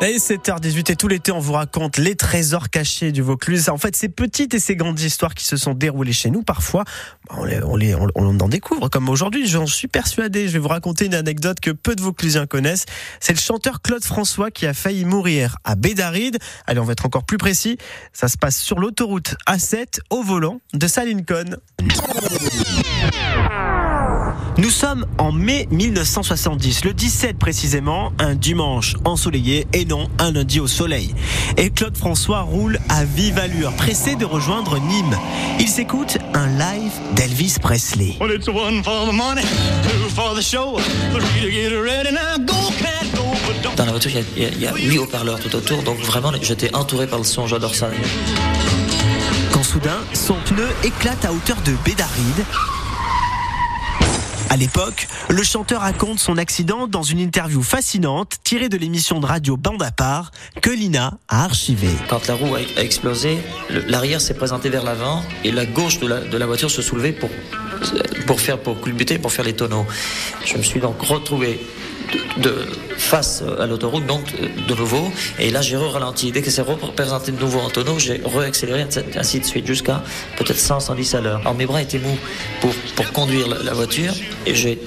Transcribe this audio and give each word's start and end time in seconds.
Et 0.00 0.18
7h18 0.18 0.92
et 0.92 0.96
tout 0.96 1.08
l'été 1.08 1.32
on 1.32 1.40
vous 1.40 1.54
raconte 1.54 1.98
les 1.98 2.14
trésors 2.14 2.70
cachés 2.70 3.10
du 3.10 3.20
Vaucluse. 3.20 3.68
En 3.68 3.78
fait, 3.78 3.96
ces 3.96 4.08
petites 4.08 4.54
et 4.54 4.60
ces 4.60 4.76
grandes 4.76 5.00
histoires 5.00 5.34
qui 5.34 5.44
se 5.44 5.56
sont 5.56 5.74
déroulées 5.74 6.12
chez 6.12 6.30
nous, 6.30 6.42
parfois, 6.44 6.84
on, 7.30 7.44
les, 7.44 7.94
on, 7.96 8.06
on, 8.14 8.38
en 8.38 8.48
découvre. 8.48 8.88
Comme 8.88 9.08
aujourd'hui, 9.08 9.48
j'en 9.48 9.66
suis 9.66 9.88
persuadé. 9.88 10.46
Je 10.46 10.52
vais 10.52 10.60
vous 10.60 10.68
raconter 10.68 11.06
une 11.06 11.16
anecdote 11.16 11.58
que 11.58 11.72
peu 11.72 11.96
de 11.96 12.02
Vauclusiens 12.02 12.46
connaissent. 12.46 12.86
C'est 13.18 13.32
le 13.32 13.40
chanteur 13.40 13.82
Claude 13.82 14.04
François 14.04 14.52
qui 14.52 14.66
a 14.66 14.72
failli 14.72 15.04
mourir 15.04 15.56
à 15.64 15.74
Bédaride. 15.74 16.38
Allez, 16.68 16.78
on 16.78 16.84
va 16.84 16.92
être 16.92 17.06
encore 17.06 17.24
plus 17.24 17.38
précis. 17.38 17.76
Ça 18.12 18.28
se 18.28 18.38
passe 18.38 18.56
sur 18.56 18.78
l'autoroute 18.78 19.34
A7 19.48 19.98
au 20.10 20.22
volant 20.22 20.60
de 20.74 20.86
Salincon. 20.86 21.56
Nous 24.58 24.70
sommes 24.70 25.06
en 25.18 25.30
mai 25.30 25.68
1970, 25.70 26.84
le 26.84 26.92
17 26.92 27.38
précisément, 27.38 28.12
un 28.18 28.34
dimanche 28.34 28.96
ensoleillé 29.04 29.68
et 29.72 29.84
non 29.88 30.08
un 30.18 30.30
lundi 30.32 30.60
au 30.60 30.66
soleil. 30.66 31.14
Et 31.56 31.70
Claude 31.70 31.96
François 31.96 32.42
roule 32.42 32.78
à 32.88 33.04
vive 33.04 33.38
allure, 33.38 33.72
pressé 33.72 34.14
de 34.16 34.24
rejoindre 34.24 34.78
Nîmes. 34.78 35.16
Il 35.58 35.68
s'écoute 35.68 36.18
un 36.34 36.46
live 36.46 36.92
d'Elvis 37.14 37.56
Presley. 37.60 38.16
Dans 43.76 43.84
la 43.84 43.90
voiture, 43.90 44.10
il 44.36 44.60
y 44.60 44.66
a, 44.66 44.74
huit 44.74 44.98
haut-parleurs 44.98 45.40
tout 45.40 45.54
autour, 45.56 45.82
donc 45.82 45.98
vraiment 45.98 46.32
j'étais 46.40 46.74
entouré 46.74 47.06
par 47.06 47.18
le 47.18 47.24
son, 47.24 47.46
j'adore 47.46 47.74
ça. 47.74 47.88
Quand 49.52 49.62
soudain, 49.62 49.98
son 50.12 50.34
pneu 50.44 50.68
éclate 50.84 51.24
à 51.24 51.32
hauteur 51.32 51.56
de 51.64 51.72
Bédaride 51.84 52.44
à 54.50 54.56
l'époque, 54.56 55.08
le 55.28 55.42
chanteur 55.42 55.82
raconte 55.82 56.18
son 56.18 56.38
accident 56.38 56.86
dans 56.86 57.02
une 57.02 57.18
interview 57.18 57.62
fascinante 57.62 58.36
tirée 58.44 58.68
de 58.68 58.76
l'émission 58.76 59.20
de 59.20 59.26
radio 59.26 59.56
Bande 59.56 59.82
à 59.82 59.90
part 59.90 60.30
que 60.62 60.70
Lina 60.70 61.18
a 61.28 61.44
archivée. 61.44 61.94
Quand 62.08 62.26
la 62.26 62.34
roue 62.34 62.54
a 62.54 62.60
explosé, 62.80 63.38
l'arrière 63.88 64.20
s'est 64.20 64.34
présenté 64.34 64.70
vers 64.70 64.84
l'avant 64.84 65.22
et 65.44 65.52
la 65.52 65.66
gauche 65.66 65.98
de 66.00 66.06
la, 66.06 66.20
de 66.20 66.36
la 66.36 66.46
voiture 66.46 66.70
se 66.70 66.80
soulevait 66.80 67.12
pour, 67.12 67.30
pour 68.26 68.40
faire 68.40 68.58
pour 68.58 68.80
culbuter, 68.80 69.18
pour 69.18 69.32
faire 69.32 69.44
les 69.44 69.54
tonneaux. 69.54 69.86
Je 70.44 70.56
me 70.56 70.62
suis 70.62 70.80
donc 70.80 71.00
retrouvé 71.02 71.60
face 72.96 73.42
à 73.58 73.66
l'autoroute, 73.66 74.06
donc 74.06 74.24
de 74.68 74.74
nouveau. 74.74 75.10
Et 75.38 75.50
là, 75.50 75.62
j'ai 75.62 75.76
re-ralenti. 75.76 76.32
Dès 76.32 76.42
que 76.42 76.50
c'est 76.50 76.62
représenté 76.62 77.32
de 77.32 77.40
nouveau 77.40 77.60
en 77.60 77.70
tonneau, 77.70 77.98
j'ai 77.98 78.20
re-accéléré, 78.24 78.86
ainsi 79.16 79.40
de 79.40 79.44
suite, 79.44 79.66
jusqu'à 79.66 80.02
peut-être 80.36 80.58
100, 80.58 80.80
110 80.80 81.14
à 81.14 81.20
l'heure. 81.20 81.40
Alors 81.40 81.54
mes 81.54 81.66
bras 81.66 81.82
étaient 81.82 81.98
mous 81.98 82.18
pour, 82.60 82.74
pour 82.96 83.12
conduire 83.12 83.48
la 83.48 83.72
voiture 83.72 84.12
et 84.46 84.54
j'ai 84.54 84.78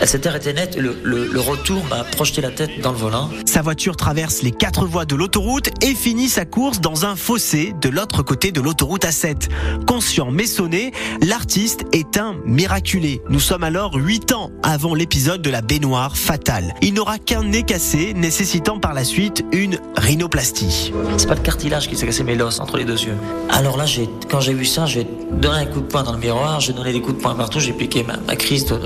elle 0.00 0.08
s'est 0.08 0.26
arrêtée 0.26 0.52
net 0.52 0.76
et 0.76 0.80
le, 0.80 1.40
retour 1.40 1.84
m'a 1.88 2.04
projeté 2.04 2.40
la 2.40 2.50
tête 2.50 2.80
dans 2.82 2.92
le 2.92 2.98
volant. 2.98 3.30
Sa 3.46 3.62
voiture 3.62 3.96
traverse 3.96 4.42
les 4.42 4.50
quatre 4.50 4.86
voies 4.86 5.04
de 5.04 5.14
l'autoroute 5.14 5.70
et 5.82 5.94
finit 5.94 6.28
sa 6.28 6.44
course 6.44 6.80
dans 6.80 7.04
un 7.04 7.16
fossé 7.16 7.74
de 7.80 7.88
l'autre 7.88 8.22
côté 8.22 8.52
de 8.52 8.60
l'autoroute 8.60 9.04
A7. 9.04 9.48
Conscient 9.86 10.30
mais 10.30 10.46
sonné, 10.46 10.92
l'artiste 11.22 11.84
est 11.92 12.16
un 12.16 12.36
miraculé. 12.44 13.22
Nous 13.28 13.40
sommes 13.40 13.64
alors 13.64 13.94
8 13.94 14.32
ans 14.32 14.50
avant 14.62 14.94
l'épisode 14.94 15.42
de 15.42 15.50
la 15.50 15.62
baignoire 15.62 16.16
fatale. 16.16 16.74
Il 16.82 16.94
n'aura 16.94 17.18
qu'un 17.18 17.44
nez 17.44 17.62
cassé, 17.62 18.14
nécessitant 18.14 18.78
par 18.78 18.94
la 18.94 19.04
suite 19.04 19.44
une 19.52 19.78
rhinoplastie. 19.96 20.92
C'est 21.16 21.28
pas 21.28 21.34
le 21.34 21.40
cartilage 21.40 21.88
qui 21.88 21.96
s'est 21.96 22.06
cassé, 22.06 22.24
mais 22.24 22.34
l'os 22.34 22.60
entre 22.60 22.76
les 22.76 22.84
deux 22.84 23.00
yeux. 23.00 23.16
Alors 23.48 23.76
là, 23.76 23.84
quand 24.30 24.40
j'ai 24.40 24.54
vu 24.54 24.64
ça, 24.64 24.86
j'ai 24.86 25.06
donné 25.30 25.58
un 25.58 25.66
coup 25.66 25.80
de 25.80 25.86
poing 25.86 26.02
dans 26.02 26.12
le 26.12 26.18
miroir, 26.18 26.60
j'ai 26.60 26.72
donné 26.72 26.92
des 26.92 27.00
coups 27.00 27.16
de 27.16 27.22
poing 27.22 27.34
partout, 27.34 27.60
j'ai 27.60 27.72
piqué 27.72 28.04
ma, 28.04 28.36
crise 28.36 28.66
de 28.66 28.78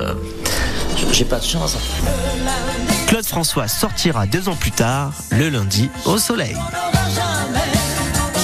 j'ai 1.12 1.24
pas 1.24 1.38
de 1.38 1.44
chance. 1.44 1.76
Claude 3.06 3.24
François 3.24 3.68
sortira 3.68 4.26
deux 4.26 4.48
ans 4.48 4.56
plus 4.56 4.70
tard, 4.70 5.12
le 5.30 5.50
lundi, 5.50 5.90
au 6.06 6.18
soleil. 6.18 6.56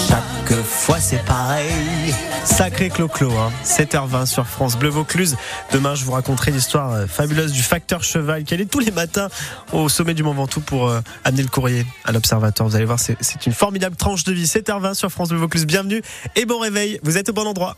Chaque 0.08 0.62
fois 0.62 0.98
c'est 1.00 1.24
pareil. 1.24 2.14
Sacré 2.44 2.90
Clo-Clo, 2.90 3.30
hein. 3.32 3.52
7h20 3.64 4.26
sur 4.26 4.46
France 4.46 4.76
Bleu 4.76 4.88
Vaucluse. 4.88 5.36
Demain, 5.72 5.94
je 5.94 6.04
vous 6.04 6.12
raconterai 6.12 6.50
l'histoire 6.50 6.92
euh, 6.92 7.06
fabuleuse 7.06 7.52
du 7.52 7.62
facteur 7.62 8.02
cheval 8.02 8.44
qui 8.44 8.54
allait 8.54 8.64
tous 8.64 8.80
les 8.80 8.90
matins 8.90 9.28
au 9.72 9.88
sommet 9.88 10.14
du 10.14 10.22
Mont 10.22 10.32
Ventoux 10.32 10.60
pour 10.60 10.88
euh, 10.88 11.00
amener 11.24 11.42
le 11.42 11.48
courrier 11.48 11.86
à 12.04 12.12
l'observateur. 12.12 12.66
Vous 12.66 12.74
allez 12.74 12.86
voir, 12.86 12.98
c'est 12.98 13.46
une 13.46 13.52
formidable 13.52 13.96
tranche 13.96 14.24
de 14.24 14.32
vie. 14.32 14.44
7h20 14.44 14.94
sur 14.94 15.10
France 15.10 15.28
Bleu 15.28 15.38
Vaucluse. 15.38 15.66
Bienvenue 15.66 16.02
et 16.36 16.46
bon 16.46 16.58
réveil. 16.58 16.98
Vous 17.02 17.18
êtes 17.18 17.28
au 17.28 17.32
bon 17.32 17.46
endroit. 17.46 17.76